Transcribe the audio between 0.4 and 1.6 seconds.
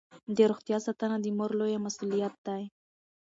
روغتیا ساتنه د مور